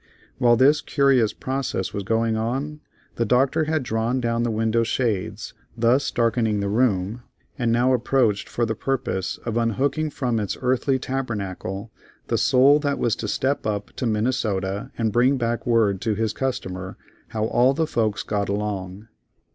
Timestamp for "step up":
13.27-13.91